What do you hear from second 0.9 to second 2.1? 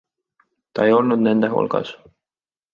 olnud nende hulgas.